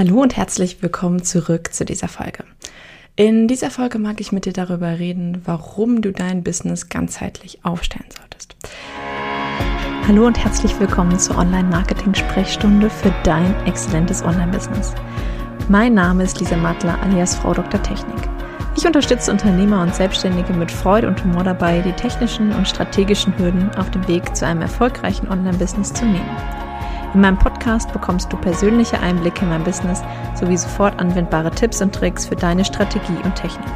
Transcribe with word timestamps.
Hallo 0.00 0.22
und 0.22 0.34
herzlich 0.34 0.80
willkommen 0.80 1.22
zurück 1.24 1.74
zu 1.74 1.84
dieser 1.84 2.08
Folge. 2.08 2.44
In 3.16 3.48
dieser 3.48 3.70
Folge 3.70 3.98
mag 3.98 4.18
ich 4.22 4.32
mit 4.32 4.46
dir 4.46 4.54
darüber 4.54 4.98
reden, 4.98 5.42
warum 5.44 6.00
du 6.00 6.10
dein 6.10 6.42
Business 6.42 6.88
ganzheitlich 6.88 7.66
aufstellen 7.66 8.08
solltest. 8.08 8.56
Hallo 10.08 10.26
und 10.26 10.42
herzlich 10.42 10.80
willkommen 10.80 11.18
zur 11.18 11.36
Online-Marketing-Sprechstunde 11.36 12.88
für 12.88 13.12
dein 13.24 13.54
exzellentes 13.66 14.22
Online-Business. 14.22 14.94
Mein 15.68 15.92
Name 15.92 16.24
ist 16.24 16.40
Lisa 16.40 16.56
Mattler 16.56 16.98
alias 17.02 17.34
Frau 17.34 17.52
Dr. 17.52 17.82
Technik. 17.82 18.26
Ich 18.78 18.86
unterstütze 18.86 19.30
Unternehmer 19.30 19.82
und 19.82 19.94
Selbstständige 19.94 20.54
mit 20.54 20.70
Freude 20.70 21.08
und 21.08 21.22
Humor 21.22 21.44
dabei, 21.44 21.80
die 21.80 21.92
technischen 21.92 22.52
und 22.52 22.66
strategischen 22.66 23.36
Hürden 23.36 23.70
auf 23.76 23.90
dem 23.90 24.08
Weg 24.08 24.34
zu 24.34 24.46
einem 24.46 24.62
erfolgreichen 24.62 25.28
Online-Business 25.28 25.92
zu 25.92 26.06
nehmen. 26.06 26.59
In 27.12 27.22
meinem 27.22 27.40
Podcast 27.40 27.92
bekommst 27.92 28.32
du 28.32 28.36
persönliche 28.36 29.00
Einblicke 29.00 29.40
in 29.42 29.48
mein 29.48 29.64
Business 29.64 30.00
sowie 30.38 30.56
sofort 30.56 31.00
anwendbare 31.00 31.50
Tipps 31.50 31.82
und 31.82 31.92
Tricks 31.92 32.26
für 32.26 32.36
deine 32.36 32.64
Strategie 32.64 33.18
und 33.24 33.34
Technik. 33.34 33.72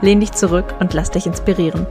Lehn 0.00 0.20
dich 0.20 0.30
zurück 0.30 0.76
und 0.78 0.94
lass 0.94 1.10
dich 1.10 1.26
inspirieren. 1.26 1.88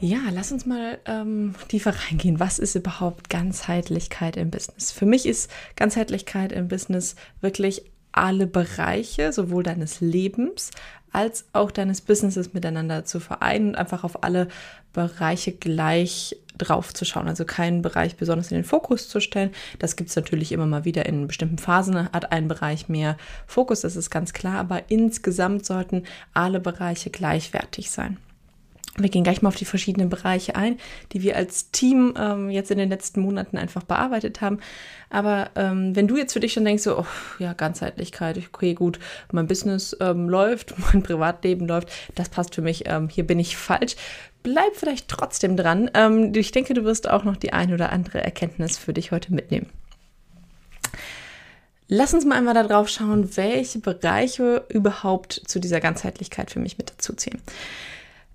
Ja, 0.00 0.18
lass 0.32 0.50
uns 0.50 0.66
mal 0.66 0.98
ähm, 1.04 1.54
tiefer 1.68 1.94
reingehen. 2.10 2.40
Was 2.40 2.58
ist 2.58 2.74
überhaupt 2.74 3.30
Ganzheitlichkeit 3.30 4.36
im 4.36 4.50
Business? 4.50 4.90
Für 4.90 5.06
mich 5.06 5.26
ist 5.26 5.48
Ganzheitlichkeit 5.76 6.50
im 6.50 6.66
Business 6.66 7.14
wirklich 7.40 7.84
alle 8.10 8.48
Bereiche, 8.48 9.32
sowohl 9.32 9.62
deines 9.62 10.00
Lebens 10.00 10.72
als 11.12 11.44
auch 11.52 11.70
deines 11.70 12.00
Businesses 12.00 12.54
miteinander 12.54 13.04
zu 13.04 13.20
vereinen 13.20 13.68
und 13.68 13.74
einfach 13.76 14.04
auf 14.04 14.22
alle 14.22 14.48
Bereiche 14.92 15.52
gleich 15.52 16.36
drauf 16.58 16.92
zu 16.92 17.04
schauen. 17.04 17.28
Also 17.28 17.44
keinen 17.44 17.82
Bereich 17.82 18.16
besonders 18.16 18.50
in 18.50 18.56
den 18.56 18.64
Fokus 18.64 19.08
zu 19.08 19.20
stellen. 19.20 19.50
Das 19.78 19.96
gibt 19.96 20.10
es 20.10 20.16
natürlich 20.16 20.52
immer 20.52 20.66
mal 20.66 20.84
wieder 20.84 21.06
in 21.06 21.26
bestimmten 21.26 21.58
Phasen, 21.58 22.12
hat 22.12 22.32
ein 22.32 22.48
Bereich 22.48 22.88
mehr 22.88 23.16
Fokus, 23.46 23.80
das 23.80 23.96
ist 23.96 24.10
ganz 24.10 24.32
klar, 24.32 24.58
aber 24.58 24.90
insgesamt 24.90 25.64
sollten 25.64 26.04
alle 26.34 26.60
Bereiche 26.60 27.10
gleichwertig 27.10 27.90
sein. 27.90 28.18
Wir 28.98 29.08
gehen 29.08 29.24
gleich 29.24 29.40
mal 29.40 29.48
auf 29.48 29.56
die 29.56 29.64
verschiedenen 29.64 30.10
Bereiche 30.10 30.54
ein, 30.54 30.78
die 31.12 31.22
wir 31.22 31.36
als 31.36 31.70
Team 31.70 32.14
ähm, 32.18 32.50
jetzt 32.50 32.70
in 32.70 32.76
den 32.76 32.90
letzten 32.90 33.22
Monaten 33.22 33.56
einfach 33.56 33.84
bearbeitet 33.84 34.42
haben. 34.42 34.58
Aber 35.08 35.50
ähm, 35.56 35.96
wenn 35.96 36.08
du 36.08 36.16
jetzt 36.16 36.34
für 36.34 36.40
dich 36.40 36.52
schon 36.52 36.66
denkst, 36.66 36.82
so, 36.82 36.98
oh, 36.98 37.06
ja, 37.38 37.54
Ganzheitlichkeit, 37.54 38.38
okay, 38.52 38.74
gut, 38.74 38.98
mein 39.32 39.46
Business 39.46 39.96
ähm, 40.00 40.28
läuft, 40.28 40.74
mein 40.92 41.02
Privatleben 41.02 41.66
läuft, 41.66 41.90
das 42.14 42.28
passt 42.28 42.54
für 42.54 42.62
mich, 42.62 42.84
ähm, 42.86 43.08
hier 43.08 43.26
bin 43.26 43.38
ich 43.38 43.56
falsch. 43.56 43.96
Bleib 44.42 44.74
vielleicht 44.74 45.08
trotzdem 45.08 45.56
dran. 45.56 45.90
Ähm, 45.94 46.32
ich 46.34 46.50
denke, 46.50 46.74
du 46.74 46.84
wirst 46.84 47.08
auch 47.08 47.24
noch 47.24 47.36
die 47.36 47.54
ein 47.54 47.72
oder 47.72 47.92
andere 47.92 48.22
Erkenntnis 48.22 48.76
für 48.76 48.92
dich 48.92 49.10
heute 49.10 49.32
mitnehmen. 49.32 49.70
Lass 51.88 52.14
uns 52.14 52.24
mal 52.24 52.36
einmal 52.36 52.54
darauf 52.54 52.88
schauen, 52.88 53.36
welche 53.36 53.78
Bereiche 53.78 54.64
überhaupt 54.68 55.42
zu 55.46 55.60
dieser 55.60 55.80
Ganzheitlichkeit 55.80 56.50
für 56.50 56.58
mich 56.58 56.78
mit 56.78 56.90
dazu 56.90 57.14
zählen. 57.14 57.40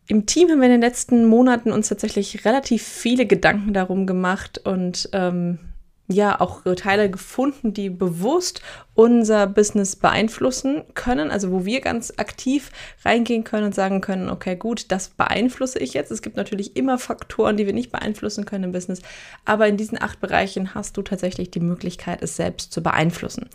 Im 0.07 0.25
Team 0.25 0.49
haben 0.49 0.59
wir 0.59 0.67
in 0.67 0.71
den 0.71 0.81
letzten 0.81 1.25
Monaten 1.25 1.71
uns 1.71 1.89
tatsächlich 1.89 2.45
relativ 2.45 2.83
viele 2.83 3.25
Gedanken 3.25 3.73
darum 3.73 4.07
gemacht 4.07 4.61
und 4.63 5.09
ähm, 5.11 5.59
ja 6.07 6.39
auch 6.39 6.63
Teile 6.75 7.11
gefunden, 7.11 7.73
die 7.73 7.89
bewusst 7.89 8.61
unser 8.93 9.45
Business 9.47 9.97
beeinflussen 9.97 10.83
können, 10.93 11.29
also 11.29 11.51
wo 11.51 11.65
wir 11.65 11.81
ganz 11.81 12.13
aktiv 12.15 12.71
reingehen 13.03 13.43
können 13.43 13.65
und 13.65 13.75
sagen 13.75 13.99
können, 13.99 14.29
okay, 14.29 14.55
gut, 14.55 14.91
das 14.91 15.09
beeinflusse 15.09 15.79
ich 15.79 15.93
jetzt. 15.93 16.11
Es 16.11 16.21
gibt 16.21 16.37
natürlich 16.37 16.77
immer 16.77 16.97
Faktoren, 16.97 17.57
die 17.57 17.65
wir 17.65 17.73
nicht 17.73 17.91
beeinflussen 17.91 18.45
können 18.45 18.65
im 18.65 18.71
Business, 18.71 19.01
aber 19.43 19.67
in 19.67 19.75
diesen 19.75 20.01
acht 20.01 20.21
Bereichen 20.21 20.73
hast 20.73 20.95
du 20.95 21.01
tatsächlich 21.01 21.51
die 21.51 21.59
Möglichkeit, 21.59 22.21
es 22.21 22.37
selbst 22.37 22.71
zu 22.71 22.81
beeinflussen. 22.81 23.49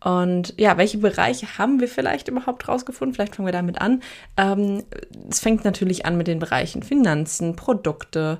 Und 0.00 0.54
ja, 0.58 0.76
welche 0.76 0.98
Bereiche 0.98 1.58
haben 1.58 1.80
wir 1.80 1.88
vielleicht 1.88 2.28
überhaupt 2.28 2.68
rausgefunden? 2.68 3.14
Vielleicht 3.14 3.34
fangen 3.34 3.48
wir 3.48 3.52
damit 3.52 3.80
an. 3.80 4.02
Ähm, 4.36 4.84
es 5.28 5.40
fängt 5.40 5.64
natürlich 5.64 6.06
an 6.06 6.16
mit 6.16 6.28
den 6.28 6.38
Bereichen 6.38 6.82
Finanzen, 6.82 7.56
Produkte, 7.56 8.38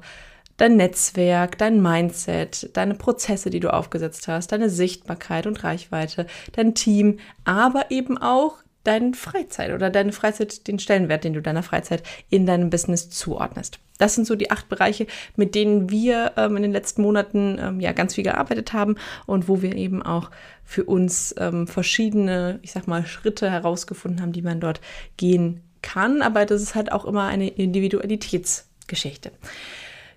dein 0.57 0.77
Netzwerk, 0.77 1.59
dein 1.59 1.81
Mindset, 1.81 2.77
deine 2.77 2.95
Prozesse, 2.95 3.51
die 3.51 3.61
du 3.61 3.73
aufgesetzt 3.73 4.29
hast, 4.29 4.53
deine 4.53 4.71
Sichtbarkeit 4.71 5.47
und 5.47 5.65
Reichweite, 5.65 6.27
dein 6.53 6.75
Team, 6.75 7.19
aber 7.45 7.91
eben 7.91 8.19
auch 8.19 8.57
deine 8.89 9.13
Freizeit 9.13 9.73
oder 9.73 9.91
deine 9.91 10.13
Freizeit, 10.13 10.67
den 10.67 10.79
Stellenwert, 10.79 11.23
den 11.23 11.35
du 11.35 11.43
deiner 11.43 11.63
Freizeit 11.63 12.03
in 12.31 12.47
deinem 12.47 12.71
Business 12.71 13.11
zuordnest. 13.11 13.81
Das 13.99 14.15
sind 14.15 14.27
so 14.27 14.35
die 14.35 14.51
acht 14.51 14.69
Bereiche, 14.71 15.07
mit 15.37 15.55
denen 15.55 15.91
wir 15.91 16.33
ähm, 16.37 16.57
in 16.57 16.63
den 16.63 16.73
letzten 16.73 17.03
Monaten 17.03 17.59
ähm, 17.61 17.81
ja 17.81 17.93
ganz 17.93 18.15
viel 18.15 18.25
gearbeitet 18.25 18.73
haben 18.73 18.97
und 19.27 19.47
wo 19.47 19.61
wir 19.61 19.77
eben 19.77 20.03
auch 20.03 20.31
für 20.65 20.85
uns 20.85 21.35
ähm, 21.39 21.67
verschiedene, 21.67 22.61
ich 22.63 22.73
sag 22.73 22.87
mal, 22.87 23.05
Schritte 23.07 23.51
herausgefunden 23.51 24.23
haben, 24.23 24.33
die 24.33 24.43
man 24.43 24.59
dort 24.59 24.81
gehen 25.19 25.61
kann. 25.83 26.23
Aber 26.23 26.47
das 26.47 26.63
ist 26.63 26.75
halt 26.75 26.91
auch 26.91 27.05
immer 27.05 27.27
eine 27.27 27.49
Individualitätsgeschichte. 27.49 29.33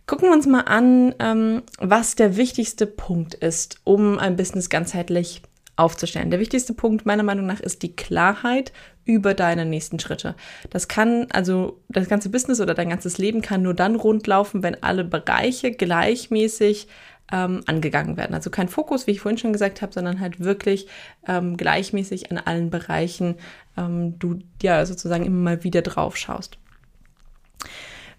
Gucken 0.07 0.29
wir 0.29 0.33
uns 0.33 0.47
mal 0.47 0.61
an, 0.61 1.13
ähm, 1.19 1.63
was 1.77 2.15
der 2.15 2.37
wichtigste 2.37 2.85
Punkt 2.87 3.33
ist, 3.33 3.81
um 3.83 4.17
ein 4.17 4.37
Business 4.37 4.69
ganzheitlich 4.69 5.41
aufzustellen. 5.81 6.31
Der 6.31 6.39
wichtigste 6.39 6.73
Punkt 6.73 7.05
meiner 7.05 7.23
Meinung 7.23 7.45
nach 7.45 7.59
ist 7.59 7.81
die 7.81 7.95
Klarheit 7.95 8.71
über 9.03 9.33
deine 9.33 9.65
nächsten 9.65 9.99
Schritte. 9.99 10.35
Das 10.69 10.87
kann 10.87 11.27
also 11.31 11.81
das 11.89 12.07
ganze 12.07 12.29
Business 12.29 12.61
oder 12.61 12.73
dein 12.73 12.89
ganzes 12.89 13.17
Leben 13.17 13.41
kann 13.41 13.63
nur 13.63 13.73
dann 13.73 13.95
rundlaufen, 13.95 14.63
wenn 14.63 14.81
alle 14.83 15.03
Bereiche 15.03 15.71
gleichmäßig 15.71 16.87
ähm, 17.31 17.61
angegangen 17.65 18.17
werden. 18.17 18.35
Also 18.35 18.49
kein 18.49 18.69
Fokus, 18.69 19.07
wie 19.07 19.11
ich 19.11 19.21
vorhin 19.21 19.37
schon 19.37 19.53
gesagt 19.53 19.81
habe, 19.81 19.93
sondern 19.93 20.19
halt 20.19 20.39
wirklich 20.39 20.87
ähm, 21.27 21.57
gleichmäßig 21.57 22.31
an 22.31 22.37
allen 22.37 22.69
Bereichen 22.69 23.35
ähm, 23.77 24.19
du 24.19 24.39
ja 24.61 24.85
sozusagen 24.85 25.25
immer 25.25 25.41
mal 25.41 25.63
wieder 25.63 25.81
drauf 25.81 26.17
schaust. 26.17 26.57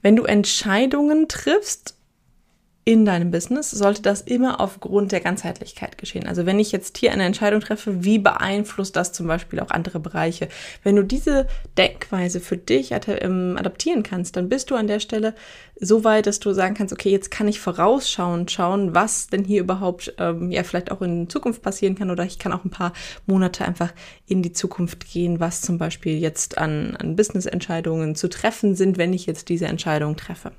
Wenn 0.01 0.17
du 0.17 0.25
Entscheidungen 0.25 1.29
triffst, 1.29 1.97
in 2.85 3.05
deinem 3.05 3.31
Business 3.31 3.71
sollte 3.71 4.03
das 4.03 4.23
immer 4.23 4.61
aufgrund 4.61 5.13
der 5.13 5.21
Ganzheitlichkeit 5.21 5.99
geschehen. 5.99 6.27
Also 6.27 6.47
wenn 6.47 6.59
ich 6.59 6.73
jetzt 6.73 6.99
hier 6.99 7.13
eine 7.13 7.23
Entscheidung 7.23 7.61
treffe, 7.61 8.05
wie 8.05 8.19
beeinflusst 8.19 8.97
das 8.97 9.13
zum 9.13 9.29
Beispiel 9.29 9.61
auch 9.61 9.71
andere 9.71 10.01
Bereiche? 10.01 10.49
Wenn 10.83 10.97
du 10.97 11.05
diese 11.05 11.47
Denkweise 11.79 12.41
für 12.41 12.57
dich 12.57 12.91
ähm, 12.93 13.57
adaptieren 13.57 14.03
kannst, 14.03 14.35
dann 14.35 14.49
bist 14.49 14.71
du 14.71 14.75
an 14.75 14.89
der 14.89 14.99
Stelle 14.99 15.35
so 15.77 16.03
weit, 16.03 16.27
dass 16.27 16.41
du 16.41 16.53
sagen 16.53 16.75
kannst, 16.75 16.93
okay, 16.93 17.11
jetzt 17.11 17.31
kann 17.31 17.47
ich 17.47 17.61
vorausschauen, 17.61 18.49
schauen, 18.49 18.97
was 18.97 19.29
denn 19.29 19.45
hier 19.45 19.61
überhaupt 19.61 20.15
ähm, 20.19 20.51
ja 20.51 20.65
vielleicht 20.65 20.91
auch 20.91 21.03
in 21.03 21.29
Zukunft 21.29 21.63
passieren 21.63 21.95
kann 21.95 22.11
oder 22.11 22.25
ich 22.25 22.41
kann 22.41 22.53
auch 22.53 22.65
ein 22.65 22.71
paar 22.71 22.95
Monate 23.27 23.65
einfach 23.65 23.93
in 24.27 24.43
die 24.43 24.53
Zukunft 24.53 25.09
gehen, 25.09 25.39
was 25.39 25.61
zum 25.61 25.79
Beispiel 25.79 26.19
jetzt 26.19 26.59
an, 26.59 26.97
an 26.97 27.15
Business-Entscheidungen 27.15 28.17
zu 28.17 28.29
treffen 28.29 28.75
sind, 28.75 28.99
wenn 28.99 29.13
ich 29.13 29.27
jetzt 29.27 29.51
diese 29.51 29.67
Entscheidung 29.67 30.17
treffe. 30.17 30.51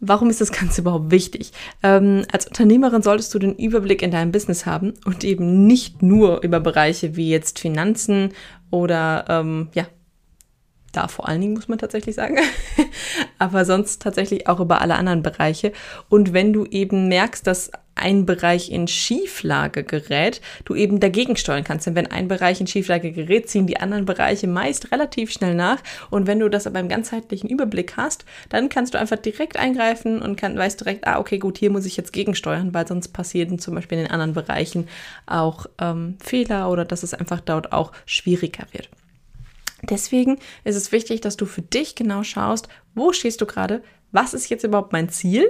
Warum 0.00 0.30
ist 0.30 0.40
das 0.40 0.50
Ganze 0.50 0.80
überhaupt 0.80 1.10
wichtig? 1.10 1.52
Ähm, 1.82 2.24
als 2.32 2.46
Unternehmerin 2.46 3.02
solltest 3.02 3.34
du 3.34 3.38
den 3.38 3.54
Überblick 3.54 4.02
in 4.02 4.10
deinem 4.10 4.32
Business 4.32 4.64
haben 4.64 4.94
und 5.04 5.24
eben 5.24 5.66
nicht 5.66 6.02
nur 6.02 6.42
über 6.42 6.58
Bereiche 6.58 7.16
wie 7.16 7.28
jetzt 7.28 7.58
Finanzen 7.58 8.32
oder 8.70 9.26
ähm, 9.28 9.68
ja, 9.74 9.86
da 10.92 11.06
vor 11.06 11.28
allen 11.28 11.40
Dingen 11.40 11.54
muss 11.54 11.68
man 11.68 11.78
tatsächlich 11.78 12.16
sagen, 12.16 12.38
aber 13.38 13.64
sonst 13.64 14.02
tatsächlich 14.02 14.48
auch 14.48 14.58
über 14.58 14.80
alle 14.80 14.96
anderen 14.96 15.22
Bereiche. 15.22 15.72
Und 16.08 16.32
wenn 16.32 16.52
du 16.52 16.64
eben 16.64 17.08
merkst, 17.08 17.46
dass 17.46 17.70
ein 18.00 18.26
Bereich 18.26 18.70
in 18.70 18.88
Schieflage 18.88 19.84
gerät, 19.84 20.40
du 20.64 20.74
eben 20.74 21.00
dagegen 21.00 21.36
steuern 21.36 21.64
kannst. 21.64 21.86
Denn 21.86 21.94
wenn 21.94 22.10
ein 22.10 22.28
Bereich 22.28 22.60
in 22.60 22.66
Schieflage 22.66 23.12
gerät, 23.12 23.48
ziehen 23.48 23.66
die 23.66 23.78
anderen 23.78 24.04
Bereiche 24.04 24.46
meist 24.46 24.90
relativ 24.90 25.30
schnell 25.30 25.54
nach. 25.54 25.82
Und 26.10 26.26
wenn 26.26 26.40
du 26.40 26.48
das 26.48 26.66
aber 26.66 26.80
im 26.80 26.88
ganzheitlichen 26.88 27.48
Überblick 27.48 27.96
hast, 27.96 28.24
dann 28.48 28.68
kannst 28.68 28.94
du 28.94 28.98
einfach 28.98 29.18
direkt 29.18 29.56
eingreifen 29.56 30.20
und 30.22 30.36
kann, 30.36 30.56
weißt 30.56 30.80
direkt, 30.80 31.06
ah, 31.06 31.18
okay, 31.18 31.38
gut, 31.38 31.58
hier 31.58 31.70
muss 31.70 31.86
ich 31.86 31.96
jetzt 31.96 32.12
gegensteuern, 32.12 32.74
weil 32.74 32.86
sonst 32.86 33.08
passieren 33.08 33.58
zum 33.58 33.74
Beispiel 33.74 33.98
in 33.98 34.04
den 34.04 34.12
anderen 34.12 34.34
Bereichen 34.34 34.88
auch 35.26 35.66
ähm, 35.80 36.16
Fehler 36.22 36.70
oder 36.70 36.84
dass 36.84 37.02
es 37.02 37.14
einfach 37.14 37.40
dort 37.40 37.72
auch 37.72 37.92
schwieriger 38.06 38.64
wird. 38.72 38.88
Deswegen 39.82 40.38
ist 40.64 40.76
es 40.76 40.92
wichtig, 40.92 41.20
dass 41.20 41.36
du 41.36 41.46
für 41.46 41.62
dich 41.62 41.94
genau 41.94 42.22
schaust, 42.22 42.68
wo 42.94 43.12
stehst 43.12 43.40
du 43.40 43.46
gerade, 43.46 43.82
was 44.12 44.34
ist 44.34 44.50
jetzt 44.50 44.64
überhaupt 44.64 44.92
mein 44.92 45.08
Ziel 45.08 45.48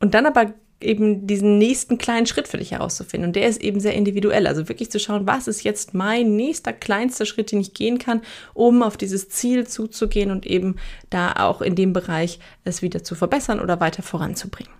und 0.00 0.14
dann 0.14 0.26
aber 0.26 0.54
eben 0.80 1.26
diesen 1.26 1.58
nächsten 1.58 1.98
kleinen 1.98 2.26
Schritt 2.26 2.48
für 2.48 2.58
dich 2.58 2.72
herauszufinden. 2.72 3.28
Und 3.28 3.36
der 3.36 3.48
ist 3.48 3.60
eben 3.60 3.80
sehr 3.80 3.94
individuell. 3.94 4.46
Also 4.46 4.68
wirklich 4.68 4.90
zu 4.90 5.00
schauen, 5.00 5.26
was 5.26 5.48
ist 5.48 5.64
jetzt 5.64 5.94
mein 5.94 6.36
nächster 6.36 6.72
kleinster 6.72 7.26
Schritt, 7.26 7.50
den 7.50 7.60
ich 7.60 7.74
gehen 7.74 7.98
kann, 7.98 8.22
um 8.54 8.82
auf 8.82 8.96
dieses 8.96 9.28
Ziel 9.28 9.66
zuzugehen 9.66 10.30
und 10.30 10.46
eben 10.46 10.76
da 11.10 11.32
auch 11.32 11.62
in 11.62 11.74
dem 11.74 11.92
Bereich 11.92 12.38
es 12.64 12.82
wieder 12.82 13.02
zu 13.02 13.14
verbessern 13.14 13.60
oder 13.60 13.80
weiter 13.80 14.02
voranzubringen. 14.02 14.72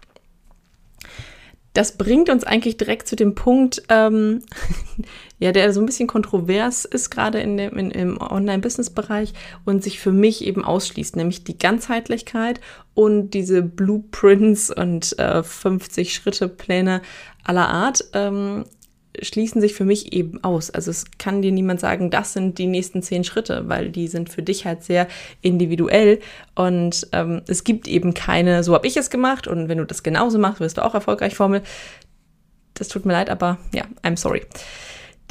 Das 1.79 1.93
bringt 1.93 2.29
uns 2.29 2.43
eigentlich 2.43 2.77
direkt 2.77 3.07
zu 3.07 3.15
dem 3.15 3.37
Punkt, 3.37 3.85
ähm, 3.89 4.43
ja, 5.39 5.53
der 5.53 5.73
so 5.73 5.79
ein 5.79 5.87
bisschen 5.87 6.09
kontrovers 6.09 6.85
ist, 6.85 7.09
gerade 7.09 7.39
in 7.39 7.57
dem, 7.57 7.79
in, 7.79 7.93
im 7.93 8.21
Online-Business-Bereich 8.21 9.33
und 9.65 9.85
sich 9.85 10.01
für 10.01 10.11
mich 10.11 10.45
eben 10.45 10.65
ausschließt, 10.65 11.15
nämlich 11.15 11.45
die 11.45 11.57
Ganzheitlichkeit 11.57 12.61
und 12.95 13.31
diese 13.31 13.63
Blueprints 13.63 14.73
und 14.73 15.17
äh, 15.21 15.39
50-Schritte-Pläne 15.39 17.01
aller 17.45 17.69
Art. 17.69 18.07
Ähm, 18.13 18.65
schließen 19.23 19.61
sich 19.61 19.75
für 19.75 19.85
mich 19.85 20.13
eben 20.13 20.43
aus. 20.45 20.71
Also 20.71 20.91
es 20.91 21.07
kann 21.19 21.43
dir 21.43 21.53
niemand 21.53 21.81
sagen, 21.81 22.11
das 22.11 22.33
sind 22.33 22.59
die 22.59 22.67
nächsten 22.67 23.03
zehn 23.03 23.25
Schritte, 23.25 23.69
weil 23.69 23.91
die 23.91 24.09
sind 24.09 24.31
für 24.31 24.43
dich 24.43 24.67
halt 24.67 24.83
sehr 24.85 25.09
individuell 25.43 26.21
und 26.55 27.09
ähm, 27.13 27.43
es 27.47 27.65
gibt 27.65 27.89
eben 27.89 28.15
keine, 28.15 28.63
so 28.65 28.75
habe 28.75 28.87
ich 28.87 28.97
es 28.97 29.11
gemacht 29.11 29.47
und 29.47 29.69
wenn 29.69 29.79
du 29.79 29.85
das 29.85 30.03
genauso 30.03 30.39
machst, 30.39 30.61
wirst 30.61 30.79
du 30.79 30.85
auch 30.85 30.95
erfolgreich 30.95 31.35
Formel. 31.35 31.63
Das 32.75 32.89
tut 32.89 33.07
mir 33.07 33.13
leid, 33.13 33.31
aber 33.31 33.59
ja, 33.73 33.85
I'm 34.03 34.17
sorry. 34.17 34.43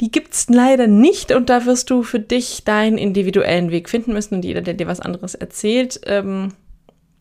Die 0.00 0.10
gibt's 0.10 0.46
leider 0.48 0.86
nicht 0.86 1.32
und 1.32 1.50
da 1.50 1.66
wirst 1.66 1.90
du 1.90 2.02
für 2.02 2.20
dich 2.20 2.62
deinen 2.64 2.98
individuellen 2.98 3.70
Weg 3.70 3.88
finden 3.88 4.12
müssen 4.12 4.34
und 4.34 4.44
jeder, 4.44 4.60
der 4.60 4.74
dir 4.74 4.86
was 4.86 5.00
anderes 5.00 5.34
erzählt, 5.34 6.00
ähm, 6.06 6.52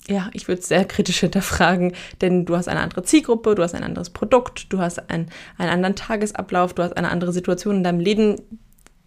ja, 0.09 0.30
ich 0.33 0.48
würde 0.48 0.62
es 0.62 0.68
sehr 0.68 0.86
kritisch 0.86 1.19
hinterfragen, 1.19 1.94
denn 2.21 2.45
du 2.45 2.56
hast 2.56 2.69
eine 2.69 2.80
andere 2.80 3.04
Zielgruppe, 3.04 3.56
du 3.56 3.63
hast 3.63 3.75
ein 3.75 3.83
anderes 3.83 4.09
Produkt, 4.09 4.71
du 4.71 4.80
hast 4.80 5.09
ein, 5.09 5.30
einen 5.57 5.69
anderen 5.69 5.95
Tagesablauf, 5.95 6.74
du 6.74 6.83
hast 6.83 6.95
eine 6.95 7.09
andere 7.09 7.33
Situation 7.33 7.77
in 7.77 7.83
deinem 7.83 8.00
Leben. 8.00 8.38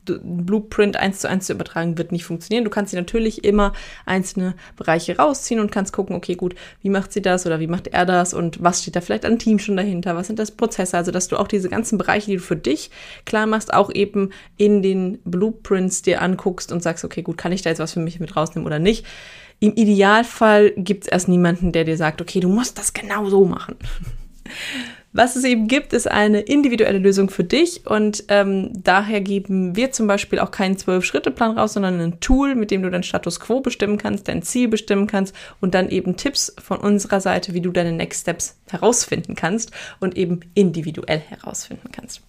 Blueprint 0.06 0.96
eins 0.96 1.20
zu 1.20 1.28
eins 1.28 1.46
zu 1.46 1.52
übertragen 1.52 1.98
wird 1.98 2.10
nicht 2.10 2.24
funktionieren. 2.24 2.64
Du 2.64 2.70
kannst 2.70 2.92
dir 2.92 2.96
natürlich 2.96 3.44
immer 3.44 3.74
einzelne 4.06 4.54
Bereiche 4.74 5.16
rausziehen 5.18 5.60
und 5.60 5.70
kannst 5.70 5.92
gucken, 5.92 6.16
okay, 6.16 6.34
gut, 6.34 6.54
wie 6.80 6.88
macht 6.88 7.12
sie 7.12 7.22
das 7.22 7.46
oder 7.46 7.60
wie 7.60 7.66
macht 7.66 7.86
er 7.86 8.06
das 8.06 8.34
und 8.34 8.60
was 8.62 8.82
steht 8.82 8.96
da 8.96 9.02
vielleicht 9.02 9.26
an 9.26 9.38
Team 9.38 9.58
schon 9.58 9.76
dahinter, 9.76 10.16
was 10.16 10.26
sind 10.26 10.38
das 10.38 10.50
Prozesse, 10.50 10.96
also 10.96 11.12
dass 11.12 11.28
du 11.28 11.36
auch 11.36 11.46
diese 11.46 11.68
ganzen 11.68 11.96
Bereiche, 11.98 12.30
die 12.30 12.38
du 12.38 12.42
für 12.42 12.56
dich 12.56 12.90
klar 13.24 13.46
machst, 13.46 13.72
auch 13.72 13.92
eben 13.92 14.30
in 14.56 14.82
den 14.82 15.18
Blueprints 15.24 16.02
dir 16.02 16.22
anguckst 16.22 16.72
und 16.72 16.82
sagst, 16.82 17.04
okay, 17.04 17.22
gut, 17.22 17.36
kann 17.36 17.52
ich 17.52 17.62
da 17.62 17.70
jetzt 17.70 17.78
was 17.78 17.92
für 17.92 18.00
mich 18.00 18.18
mit 18.18 18.34
rausnehmen 18.34 18.66
oder 18.66 18.78
nicht. 18.78 19.06
Im 19.60 19.74
Idealfall 19.74 20.72
gibt 20.76 21.04
es 21.04 21.08
erst 21.08 21.28
niemanden, 21.28 21.72
der 21.72 21.84
dir 21.84 21.96
sagt, 21.96 22.22
okay, 22.22 22.40
du 22.40 22.48
musst 22.48 22.78
das 22.78 22.94
genau 22.94 23.28
so 23.28 23.44
machen. 23.44 23.76
Was 25.12 25.34
es 25.34 25.42
eben 25.42 25.66
gibt, 25.66 25.92
ist 25.92 26.08
eine 26.08 26.40
individuelle 26.40 26.98
Lösung 26.98 27.30
für 27.30 27.42
dich 27.42 27.84
und 27.84 28.24
ähm, 28.28 28.70
daher 28.72 29.20
geben 29.20 29.74
wir 29.74 29.90
zum 29.90 30.06
Beispiel 30.06 30.38
auch 30.38 30.52
keinen 30.52 30.78
Zwölf-Schritte-Plan 30.78 31.58
raus, 31.58 31.72
sondern 31.72 32.00
ein 32.00 32.20
Tool, 32.20 32.54
mit 32.54 32.70
dem 32.70 32.82
du 32.82 32.90
dein 32.90 33.02
Status 33.02 33.40
Quo 33.40 33.60
bestimmen 33.60 33.98
kannst, 33.98 34.28
dein 34.28 34.42
Ziel 34.42 34.68
bestimmen 34.68 35.08
kannst 35.08 35.34
und 35.60 35.74
dann 35.74 35.88
eben 35.88 36.16
Tipps 36.16 36.54
von 36.62 36.78
unserer 36.78 37.20
Seite, 37.20 37.54
wie 37.54 37.60
du 37.60 37.72
deine 37.72 37.90
Next 37.90 38.20
Steps 38.20 38.56
herausfinden 38.70 39.34
kannst 39.34 39.72
und 39.98 40.16
eben 40.16 40.40
individuell 40.54 41.18
herausfinden 41.18 41.88
kannst. 41.90 42.22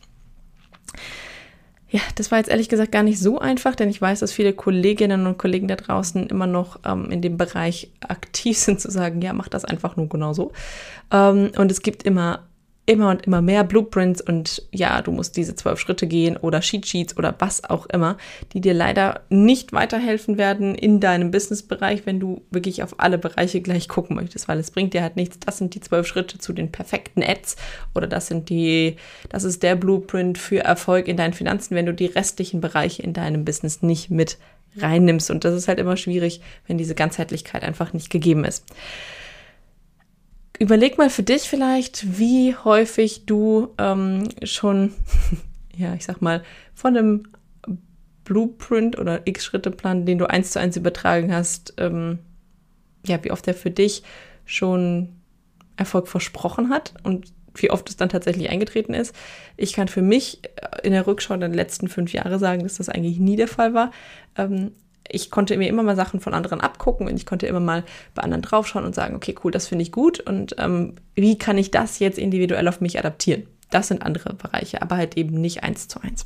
Ja, 1.91 1.99
das 2.15 2.31
war 2.31 2.37
jetzt 2.37 2.49
ehrlich 2.49 2.69
gesagt 2.69 2.93
gar 2.93 3.03
nicht 3.03 3.19
so 3.19 3.39
einfach, 3.39 3.75
denn 3.75 3.89
ich 3.89 4.01
weiß, 4.01 4.21
dass 4.21 4.31
viele 4.31 4.53
Kolleginnen 4.53 5.27
und 5.27 5.37
Kollegen 5.37 5.67
da 5.67 5.75
draußen 5.75 6.27
immer 6.27 6.47
noch 6.47 6.79
ähm, 6.85 7.11
in 7.11 7.21
dem 7.21 7.35
Bereich 7.35 7.91
aktiv 7.99 8.57
sind, 8.59 8.79
zu 8.79 8.89
sagen, 8.89 9.21
ja, 9.21 9.33
mach 9.33 9.49
das 9.49 9.65
einfach 9.65 9.97
nur 9.97 10.07
genauso. 10.07 10.53
Ähm, 11.11 11.51
und 11.57 11.69
es 11.69 11.81
gibt 11.81 12.03
immer 12.03 12.43
immer 12.91 13.09
und 13.09 13.25
immer 13.25 13.41
mehr 13.41 13.63
Blueprints 13.63 14.21
und 14.21 14.63
ja, 14.71 15.01
du 15.01 15.13
musst 15.13 15.37
diese 15.37 15.55
zwölf 15.55 15.79
Schritte 15.79 16.07
gehen 16.07 16.35
oder 16.35 16.59
Cheat 16.59 16.85
Sheets 16.85 17.17
oder 17.17 17.33
was 17.39 17.63
auch 17.63 17.85
immer, 17.85 18.17
die 18.51 18.59
dir 18.59 18.73
leider 18.73 19.21
nicht 19.29 19.71
weiterhelfen 19.71 20.37
werden 20.37 20.75
in 20.75 20.99
deinem 20.99 21.31
Businessbereich, 21.31 22.05
wenn 22.05 22.19
du 22.19 22.41
wirklich 22.51 22.83
auf 22.83 22.99
alle 22.99 23.17
Bereiche 23.17 23.61
gleich 23.61 23.87
gucken 23.87 24.17
möchtest, 24.17 24.49
weil 24.49 24.59
es 24.59 24.71
bringt 24.71 24.93
dir 24.93 25.03
halt 25.03 25.15
nichts. 25.15 25.39
Das 25.39 25.57
sind 25.57 25.73
die 25.73 25.79
zwölf 25.79 26.05
Schritte 26.05 26.37
zu 26.37 26.51
den 26.51 26.69
perfekten 26.69 27.23
Ads 27.23 27.55
oder 27.95 28.07
das 28.07 28.27
sind 28.27 28.49
die, 28.49 28.97
das 29.29 29.45
ist 29.45 29.63
der 29.63 29.77
Blueprint 29.77 30.37
für 30.37 30.59
Erfolg 30.59 31.07
in 31.07 31.15
deinen 31.15 31.33
Finanzen, 31.33 31.75
wenn 31.75 31.85
du 31.85 31.93
die 31.93 32.07
restlichen 32.07 32.59
Bereiche 32.59 33.03
in 33.03 33.13
deinem 33.13 33.45
Business 33.45 33.81
nicht 33.81 34.11
mit 34.11 34.37
reinnimmst. 34.77 35.31
Und 35.31 35.45
das 35.45 35.55
ist 35.55 35.69
halt 35.69 35.79
immer 35.79 35.95
schwierig, 35.95 36.41
wenn 36.67 36.77
diese 36.77 36.95
Ganzheitlichkeit 36.95 37.63
einfach 37.63 37.93
nicht 37.93 38.09
gegeben 38.09 38.43
ist. 38.43 38.65
Überleg 40.61 40.99
mal 40.99 41.09
für 41.09 41.23
dich 41.23 41.49
vielleicht, 41.49 42.19
wie 42.19 42.55
häufig 42.55 43.25
du 43.25 43.73
ähm, 43.79 44.29
schon, 44.43 44.93
ja, 45.75 45.95
ich 45.95 46.05
sag 46.05 46.21
mal, 46.21 46.43
von 46.75 46.95
einem 46.95 47.23
Blueprint 48.25 48.99
oder 48.99 49.25
X-Schritte-Plan, 49.25 50.05
den 50.05 50.19
du 50.19 50.29
eins 50.29 50.51
zu 50.51 50.59
eins 50.59 50.77
übertragen 50.77 51.33
hast, 51.33 51.73
ähm, 51.77 52.19
ja, 53.07 53.23
wie 53.23 53.31
oft 53.31 53.47
er 53.47 53.55
für 53.55 53.71
dich 53.71 54.03
schon 54.45 55.09
Erfolg 55.77 56.07
versprochen 56.07 56.69
hat 56.69 56.93
und 57.01 57.33
wie 57.55 57.71
oft 57.71 57.89
es 57.89 57.97
dann 57.97 58.09
tatsächlich 58.09 58.51
eingetreten 58.51 58.93
ist. 58.93 59.15
Ich 59.57 59.73
kann 59.73 59.87
für 59.87 60.03
mich 60.03 60.43
in 60.83 60.91
der 60.91 61.07
Rückschau 61.07 61.37
der 61.37 61.49
letzten 61.49 61.87
fünf 61.87 62.13
Jahre 62.13 62.37
sagen, 62.37 62.61
dass 62.61 62.75
das 62.75 62.87
eigentlich 62.87 63.17
nie 63.17 63.35
der 63.35 63.47
Fall 63.47 63.73
war. 63.73 63.89
Ähm, 64.37 64.73
ich 65.07 65.31
konnte 65.31 65.57
mir 65.57 65.67
immer 65.67 65.83
mal 65.83 65.95
Sachen 65.95 66.19
von 66.19 66.33
anderen 66.33 66.61
abgucken 66.61 67.07
und 67.07 67.15
ich 67.15 67.25
konnte 67.25 67.47
immer 67.47 67.59
mal 67.59 67.83
bei 68.15 68.23
anderen 68.23 68.41
draufschauen 68.41 68.85
und 68.85 68.95
sagen, 68.95 69.15
okay, 69.15 69.35
cool, 69.43 69.51
das 69.51 69.67
finde 69.67 69.83
ich 69.83 69.91
gut 69.91 70.19
und 70.19 70.55
ähm, 70.57 70.95
wie 71.15 71.37
kann 71.37 71.57
ich 71.57 71.71
das 71.71 71.99
jetzt 71.99 72.17
individuell 72.17 72.67
auf 72.67 72.81
mich 72.81 72.97
adaptieren? 72.97 73.43
Das 73.69 73.87
sind 73.87 74.03
andere 74.03 74.33
Bereiche, 74.33 74.81
aber 74.81 74.97
halt 74.97 75.17
eben 75.17 75.39
nicht 75.39 75.63
eins 75.63 75.87
zu 75.87 76.01
eins. 76.01 76.25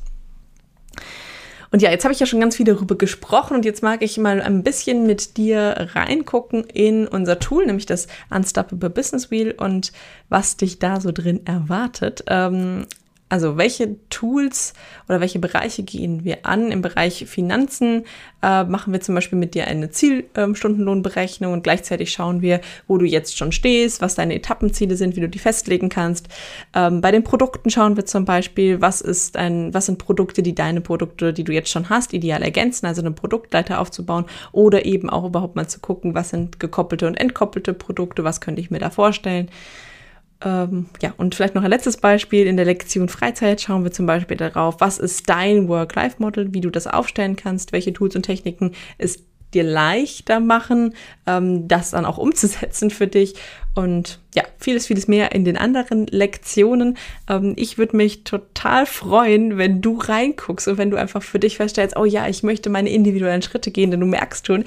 Und 1.71 1.81
ja, 1.81 1.91
jetzt 1.91 2.05
habe 2.05 2.13
ich 2.13 2.19
ja 2.19 2.25
schon 2.25 2.39
ganz 2.39 2.55
viel 2.55 2.65
darüber 2.65 2.95
gesprochen 2.95 3.55
und 3.55 3.65
jetzt 3.65 3.83
mag 3.83 4.01
ich 4.01 4.17
mal 4.17 4.41
ein 4.41 4.63
bisschen 4.63 5.05
mit 5.05 5.35
dir 5.35 5.89
reingucken 5.93 6.63
in 6.63 7.07
unser 7.07 7.39
Tool, 7.39 7.65
nämlich 7.65 7.85
das 7.85 8.07
Unstoppable 8.29 8.89
Business 8.89 9.29
Wheel 9.29 9.51
und 9.51 9.91
was 10.29 10.57
dich 10.57 10.79
da 10.79 11.01
so 11.01 11.11
drin 11.11 11.45
erwartet. 11.45 12.23
Ähm, 12.27 12.85
also 13.27 13.57
welche 13.57 13.95
Tools 14.09 14.73
oder 15.09 15.19
welche 15.19 15.39
Bereiche 15.39 15.81
gehen 15.81 16.23
wir 16.23 16.45
an? 16.45 16.71
Im 16.71 16.83
Bereich 16.83 17.25
Finanzen 17.25 18.03
äh, 18.43 18.63
machen 18.63 18.93
wir 18.93 19.01
zum 19.01 19.15
Beispiel 19.15 19.39
mit 19.39 19.55
dir 19.55 19.65
eine 19.65 19.89
Zielstundenlohnberechnung 19.89 21.51
und 21.51 21.63
gleichzeitig 21.63 22.11
schauen 22.11 22.43
wir, 22.43 22.61
wo 22.87 22.99
du 22.99 23.05
jetzt 23.05 23.35
schon 23.35 23.51
stehst, 23.51 23.99
was 24.01 24.13
deine 24.13 24.35
Etappenziele 24.35 24.95
sind, 24.95 25.15
wie 25.15 25.21
du 25.21 25.29
die 25.29 25.39
festlegen 25.39 25.89
kannst. 25.89 26.27
Ähm, 26.75 27.01
bei 27.01 27.11
den 27.11 27.23
Produkten 27.23 27.71
schauen 27.71 27.97
wir 27.97 28.05
zum 28.05 28.25
Beispiel, 28.25 28.79
was 28.79 29.01
ist 29.01 29.37
ein, 29.37 29.73
was 29.73 29.87
sind 29.87 29.97
Produkte, 29.97 30.43
die 30.43 30.53
deine 30.53 30.81
Produkte, 30.81 31.33
die 31.33 31.43
du 31.43 31.51
jetzt 31.51 31.71
schon 31.71 31.89
hast, 31.89 32.13
ideal 32.13 32.43
ergänzen, 32.43 32.85
also 32.85 33.01
eine 33.01 33.11
Produktleiter 33.11 33.81
aufzubauen 33.81 34.25
oder 34.51 34.85
eben 34.85 35.09
auch 35.09 35.25
überhaupt 35.25 35.55
mal 35.55 35.67
zu 35.67 35.79
gucken, 35.79 36.13
was 36.13 36.29
sind 36.29 36.59
gekoppelte 36.59 37.07
und 37.07 37.15
entkoppelte 37.15 37.73
Produkte, 37.73 38.23
was 38.23 38.39
könnte 38.39 38.61
ich 38.61 38.69
mir 38.69 38.79
da 38.79 38.91
vorstellen. 38.91 39.49
Ähm, 40.43 40.87
ja, 41.01 41.13
und 41.17 41.35
vielleicht 41.35 41.55
noch 41.55 41.63
ein 41.63 41.69
letztes 41.69 41.97
Beispiel. 41.97 42.47
In 42.47 42.57
der 42.57 42.65
Lektion 42.65 43.09
Freizeit 43.09 43.61
schauen 43.61 43.83
wir 43.83 43.91
zum 43.91 44.05
Beispiel 44.05 44.37
darauf, 44.37 44.79
was 44.79 44.97
ist 44.97 45.29
dein 45.29 45.67
Work-Life-Model, 45.67 46.53
wie 46.53 46.61
du 46.61 46.69
das 46.69 46.87
aufstellen 46.87 47.35
kannst, 47.35 47.71
welche 47.71 47.93
Tools 47.93 48.15
und 48.15 48.23
Techniken 48.23 48.71
es 48.97 49.23
dir 49.53 49.63
leichter 49.63 50.39
machen, 50.39 50.93
ähm, 51.25 51.67
das 51.67 51.91
dann 51.91 52.05
auch 52.05 52.17
umzusetzen 52.17 52.91
für 52.91 53.07
dich. 53.07 53.35
Und 53.73 54.19
ja, 54.33 54.43
vieles, 54.57 54.87
vieles 54.87 55.07
mehr 55.07 55.31
in 55.33 55.43
den 55.45 55.57
anderen 55.57 56.07
Lektionen. 56.07 56.97
Ähm, 57.29 57.53
ich 57.57 57.77
würde 57.77 57.97
mich 57.97 58.23
total 58.23 58.85
freuen, 58.85 59.57
wenn 59.57 59.81
du 59.81 59.97
reinguckst 59.97 60.67
und 60.67 60.77
wenn 60.77 60.91
du 60.91 60.97
einfach 60.97 61.23
für 61.23 61.39
dich 61.39 61.57
feststellst, 61.57 61.97
oh 61.97 62.05
ja, 62.05 62.27
ich 62.27 62.43
möchte 62.43 62.69
meine 62.69 62.89
individuellen 62.89 63.41
Schritte 63.41 63.71
gehen, 63.71 63.91
denn 63.91 64.01
du 64.01 64.05
merkst 64.05 64.45
schon, 64.47 64.65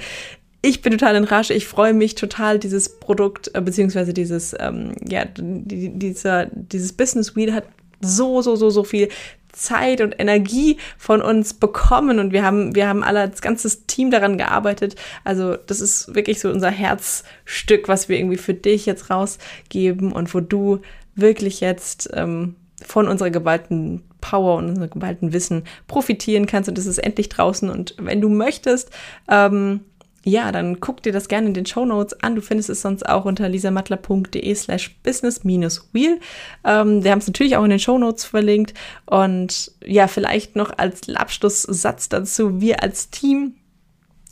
ich 0.61 0.81
bin 0.81 0.91
total 0.91 1.15
in 1.15 1.23
Rage. 1.23 1.53
Ich 1.53 1.67
freue 1.67 1.93
mich 1.93 2.15
total, 2.15 2.59
dieses 2.59 2.99
Produkt, 2.99 3.51
äh, 3.53 3.61
beziehungsweise 3.61 4.13
dieses, 4.13 4.55
ähm, 4.59 4.93
ja, 5.07 5.25
die, 5.25 5.97
dieser, 5.97 6.47
dieses 6.47 6.93
Business 6.93 7.35
Wheel 7.35 7.53
hat 7.53 7.65
so, 8.01 8.41
so, 8.41 8.55
so, 8.55 8.69
so 8.69 8.83
viel 8.83 9.09
Zeit 9.51 10.01
und 10.01 10.19
Energie 10.19 10.77
von 10.97 11.21
uns 11.21 11.53
bekommen 11.53 12.19
und 12.19 12.31
wir 12.31 12.43
haben, 12.43 12.75
wir 12.75 12.87
haben 12.87 13.03
alle 13.03 13.21
als 13.21 13.41
ganzes 13.41 13.85
Team 13.87 14.11
daran 14.11 14.37
gearbeitet. 14.37 14.95
Also 15.23 15.55
das 15.55 15.81
ist 15.81 16.13
wirklich 16.13 16.39
so 16.39 16.49
unser 16.49 16.69
Herzstück, 16.69 17.87
was 17.87 18.09
wir 18.09 18.17
irgendwie 18.17 18.37
für 18.37 18.53
dich 18.53 18.85
jetzt 18.85 19.09
rausgeben 19.09 20.11
und 20.11 20.33
wo 20.33 20.39
du 20.39 20.79
wirklich 21.15 21.61
jetzt 21.61 22.09
ähm, 22.13 22.55
von 22.85 23.07
unserer 23.07 23.31
geballten 23.31 24.03
Power 24.21 24.57
und 24.57 24.69
unserem 24.69 24.89
geballten 24.89 25.33
Wissen 25.33 25.63
profitieren 25.87 26.45
kannst 26.45 26.69
und 26.69 26.77
es 26.77 26.85
ist 26.85 26.97
endlich 26.97 27.29
draußen 27.29 27.69
und 27.69 27.95
wenn 27.97 28.21
du 28.21 28.29
möchtest, 28.29 28.91
ähm, 29.29 29.81
ja, 30.23 30.51
dann 30.51 30.79
guck 30.79 31.01
dir 31.01 31.13
das 31.13 31.27
gerne 31.27 31.47
in 31.47 31.53
den 31.53 31.65
Show 31.65 31.85
Notes 31.85 32.21
an. 32.21 32.35
Du 32.35 32.41
findest 32.41 32.69
es 32.69 32.81
sonst 32.81 33.07
auch 33.07 33.25
unter 33.25 33.47
lisamattler.de 33.47 34.53
slash 34.55 34.95
business-wheel. 35.03 36.19
Ähm, 36.65 37.03
wir 37.03 37.11
haben 37.11 37.19
es 37.19 37.27
natürlich 37.27 37.55
auch 37.55 37.63
in 37.63 37.69
den 37.69 37.79
Show 37.79 37.97
Notes 37.97 38.25
verlinkt. 38.25 38.73
Und 39.05 39.71
ja, 39.85 40.07
vielleicht 40.07 40.55
noch 40.55 40.77
als 40.77 41.07
Abschlusssatz 41.09 42.09
dazu, 42.09 42.59
wir 42.61 42.83
als 42.83 43.09
Team 43.09 43.53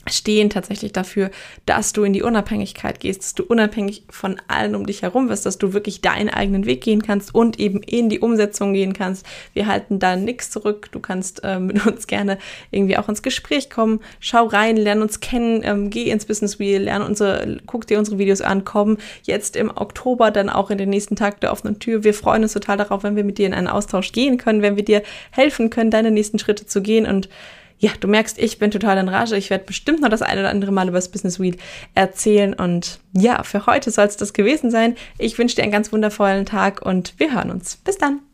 stehen 0.10 0.50
tatsächlich 0.50 0.94
dafür, 0.94 1.32
dass 1.66 1.94
du 1.94 2.04
in 2.04 2.14
die 2.14 2.22
Unabhängigkeit 2.22 3.00
gehst, 3.00 3.24
dass 3.24 3.36
du 3.36 3.44
unabhängig 3.44 4.04
von 4.10 4.42
allen 4.48 4.76
um 4.76 4.86
dich 4.86 5.02
herum 5.02 5.30
wirst, 5.30 5.46
dass 5.46 5.58
du 5.58 5.74
wirklich 5.74 6.02
deinen 6.02 6.30
eigenen 6.30 6.66
Weg 6.66 6.82
gehen 6.82 7.02
kannst 7.02 7.34
und 7.34 7.60
eben 7.60 7.82
in 7.84 8.10
die 8.10 8.20
Umsetzung 8.20 8.74
gehen 8.74 8.94
kannst. 8.94 9.26
Wir 9.54 9.68
halten 9.68 10.00
da 10.00 10.16
nichts 10.16 10.50
zurück. 10.50 10.90
Du 10.92 11.00
kannst 11.00 11.44
äh, 11.44 11.60
mit 11.68 11.86
uns 11.86 12.08
gerne 12.08 12.38
irgendwie 12.72 12.98
auch 12.98 13.10
ins 13.10 13.22
Gespräch 13.22 13.70
kommen. 13.70 14.00
Schau 14.20 14.46
rein, 14.46 14.78
lern 14.78 15.02
uns 15.02 15.20
kennen, 15.20 15.62
ähm, 15.64 15.90
geh 15.90 16.10
ins 16.10 16.26
Business 16.26 16.60
Wheel, 16.60 16.84
lern 16.84 17.02
unsere, 17.02 17.58
guck 17.66 17.88
dir 17.88 18.00
unsere 18.00 18.18
Videos 18.18 18.42
an, 18.42 18.64
komm 18.66 18.98
jetzt 19.24 19.56
im 19.56 19.72
Oktober 19.76 20.32
dann 20.32 20.50
auch 20.50 20.70
in 20.70 20.78
den 20.78 20.90
nächsten 20.90 21.16
Tag 21.16 21.42
der 21.42 21.52
offenen 21.52 21.80
Tür. 21.80 22.04
Wir 22.04 22.14
freuen 22.14 22.44
uns 22.44 22.54
total 22.54 22.78
darauf, 22.78 23.04
wenn 23.04 23.16
wir 23.16 23.24
mit 23.24 23.38
dir 23.38 23.48
in 23.48 23.54
einen 23.54 23.68
Austausch 23.68 24.12
gehen 24.12 24.38
können, 24.38 24.62
wenn 24.62 24.76
wir 24.76 24.86
dir 24.86 25.04
helfen 25.32 25.70
können, 25.70 25.92
deine 25.92 26.12
nächsten 26.12 26.40
Schritte 26.40 26.66
zu 26.66 26.82
gehen 26.82 27.06
und 27.06 27.30
ja, 27.80 27.92
du 28.00 28.08
merkst, 28.08 28.40
ich 28.40 28.58
bin 28.58 28.72
total 28.72 28.98
in 28.98 29.08
Rage. 29.08 29.38
Ich 29.38 29.50
werde 29.50 29.66
bestimmt 29.66 30.02
noch 30.02 30.10
das 30.10 30.22
eine 30.22 30.42
oder 30.42 30.50
andere 30.50 30.72
Mal 30.72 30.88
über 30.88 30.98
das 30.98 31.10
Business 31.10 31.40
Wheel 31.40 31.58
erzählen. 31.94 32.54
Und 32.54 33.00
ja, 33.14 33.44
für 33.44 33.66
heute 33.66 33.92
soll 33.92 34.06
es 34.06 34.18
das 34.18 34.34
gewesen 34.34 34.72
sein. 34.72 34.96
Ich 35.18 35.38
wünsche 35.38 35.56
dir 35.56 35.64
einen 35.64 35.72
ganz 35.72 35.92
wundervollen 35.92 36.46
Tag 36.46 36.82
und 36.84 37.14
wir 37.18 37.34
hören 37.34 37.52
uns. 37.52 37.78
Bis 37.78 37.98
dann. 37.98 38.27